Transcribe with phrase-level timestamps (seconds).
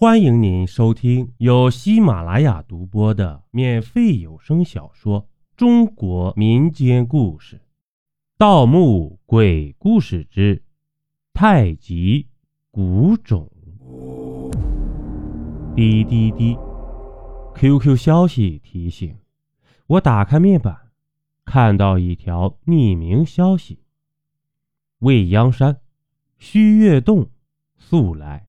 [0.00, 5.24] 欢迎您收听由喜马拉雅独播的免费有声小说
[5.58, 7.56] 《中国民间故事·
[8.38, 10.62] 盗墓鬼故事之
[11.34, 12.26] 太极
[12.70, 13.46] 古冢》。
[15.76, 16.56] 滴滴滴
[17.54, 19.14] ，QQ 消息提醒
[19.86, 20.74] 我打开面板，
[21.44, 23.80] 看到一条匿名消息：
[25.00, 25.76] 未央山
[26.38, 27.28] 虚月洞
[27.76, 28.46] 速来。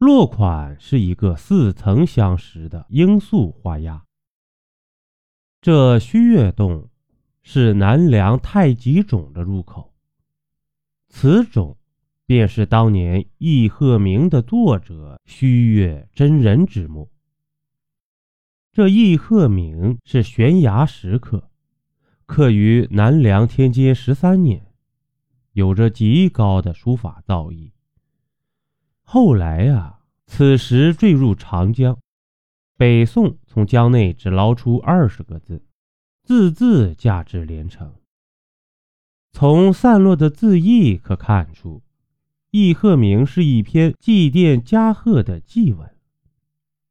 [0.00, 4.02] 落款是一个似曾相识的罂粟花押。
[5.60, 6.88] 这虚月洞
[7.42, 9.92] 是南梁太极冢的入口，
[11.10, 11.76] 此冢
[12.24, 17.10] 便是当年《易鹤鸣》的作者虚月真人之墓。
[18.72, 21.50] 这《易鹤鸣》是悬崖石刻，
[22.24, 24.72] 刻于南梁天监十三年，
[25.52, 27.72] 有着极高的书法造诣。
[29.12, 31.98] 后来呀，此时坠入长江，
[32.76, 35.64] 北宋从江内只捞出二十个字，
[36.22, 37.92] 字字价值连城。
[39.32, 41.78] 从散落的字意可看出，
[42.52, 45.90] 《易鹤鸣》是一篇祭奠嘉贺的祭文。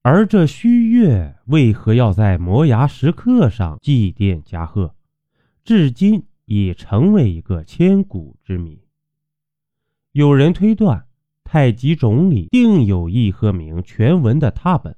[0.02, 4.93] 而这虚月为何要在摩崖石刻上祭奠嘉贺，
[5.63, 8.83] 至今已成为一个千古之谜。
[10.11, 11.05] 有人推断。
[11.52, 14.95] 太极冢里定有易鹤鸣全文的拓本，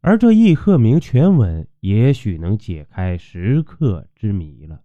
[0.00, 4.82] 而这易鹤鸣全文也许能解开石刻之谜了。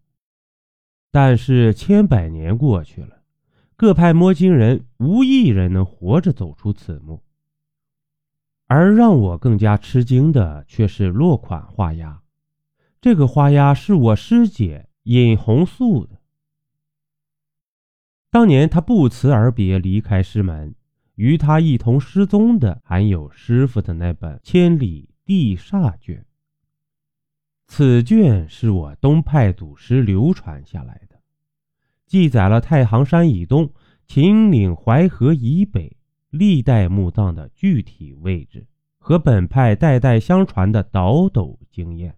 [1.11, 3.21] 但是千百年过去了，
[3.75, 7.21] 各派摸金人无一人能活着走出此墓。
[8.65, 12.23] 而让我更加吃惊的却是落款画押，
[12.99, 16.19] 这个画押是我师姐尹红素的。
[18.31, 20.73] 当年他不辞而别离开师门，
[21.15, 26.19] 与他一同失踪的还有师傅的那本《千里地煞卷》。
[27.67, 31.19] 此卷是我东派祖师流传下来的，
[32.05, 33.69] 记载了太行山以东、
[34.07, 35.97] 秦岭淮河以北
[36.29, 38.65] 历代墓葬的具体位置
[38.97, 42.15] 和本派代代相传的倒斗经验。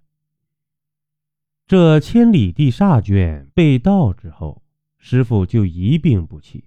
[1.65, 4.62] 这《千里地煞卷》被盗之后。
[5.05, 6.63] 师傅就一病不起，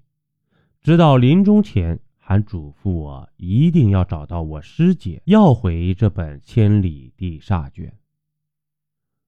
[0.82, 7.88] 直到临终前还嘱咐我一定要找到我师姐，要回这本《千里地煞卷》。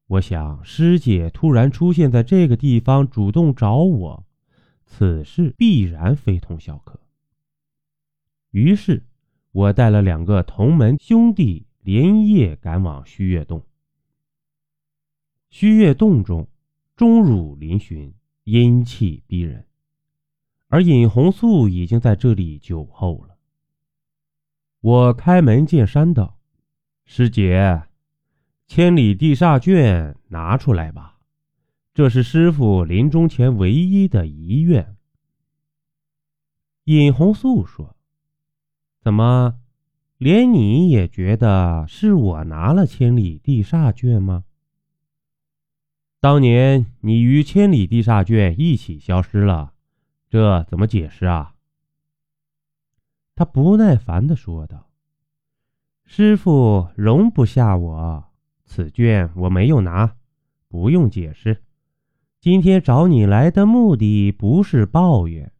[0.08, 4.26] 我想师姐突然出现在这个地方，主动找我，
[4.84, 7.00] 此事必然非同小可。
[8.50, 9.06] 于是，
[9.52, 13.64] 我带了两个同门兄弟，连夜赶往虚月洞。
[15.48, 16.46] 虚月洞中，
[16.94, 18.12] 钟乳嶙峋。
[18.50, 19.66] 阴气逼人，
[20.68, 23.36] 而尹红素已经在这里久候了。
[24.80, 26.38] 我开门见山道
[27.04, 27.82] ：“师姐，
[28.66, 31.18] 千里地煞卷拿出来吧，
[31.92, 34.96] 这是师傅临终前唯一的遗愿。”
[36.84, 37.96] 尹红素说
[38.98, 39.60] ：“怎么，
[40.16, 44.44] 连你也觉得是我拿了千里地煞卷吗？”
[46.20, 49.72] 当年你与千里地煞卷一起消失了，
[50.28, 51.54] 这怎么解释啊？
[53.36, 54.90] 他不耐烦的说道
[56.04, 58.24] ：“师傅容不下我，
[58.64, 60.16] 此卷我没有拿，
[60.66, 61.62] 不用解释。
[62.40, 65.52] 今天找你来的目的不是抱怨，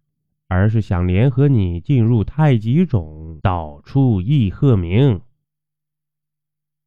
[0.49, 5.21] 而是想联合你进入太极冢，导出易鹤鸣。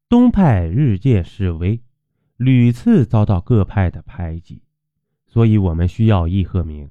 [0.09, 1.80] 东派日渐式微。”
[2.44, 4.63] 屡次遭到各派的排挤，
[5.28, 6.90] 所以我们需要易鹤铭。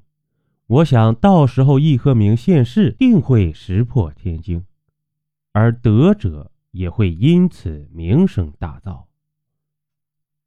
[0.69, 4.65] 我想到时候易鹤铭现世，定会石破天惊，
[5.51, 9.07] 而得者也会因此名声大噪。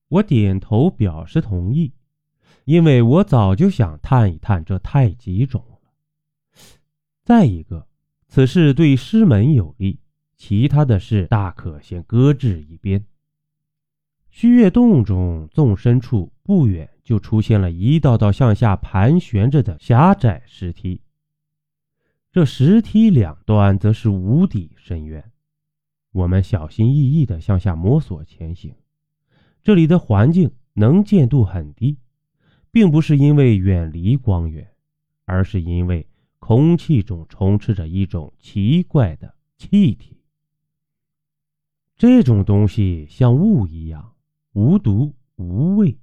[0.08, 1.92] 我点头表示同意，
[2.64, 5.92] 因为我早就想探一探这太极种了。
[7.26, 7.88] 再一个，
[8.30, 10.00] 此事对师门有利，
[10.38, 13.06] 其他的事大可先搁置一边。
[14.36, 21.00] 虚月洞中纵深处不远，就出现了一道道向下盘旋着的狭窄石梯。
[22.32, 25.24] 这石梯两端则是无底深渊。
[26.12, 28.74] 我们小心翼翼地向下摸索前行。
[29.62, 32.00] 这里的环境能见度很低，
[32.72, 34.68] 并不是因为远离光源，
[35.26, 36.08] 而是因为
[36.40, 40.18] 空气中充斥着一种奇怪的气体。
[41.96, 44.13] 这种东西像雾一样。
[44.54, 45.98] 无毒无味，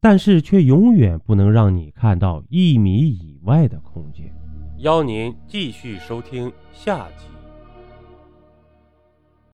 [0.00, 4.32] 但是却永远不能让你看到一米以外的空间。
[4.78, 7.33] 邀您继续收听下集。